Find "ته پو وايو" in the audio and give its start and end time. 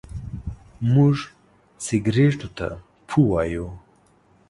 2.57-3.67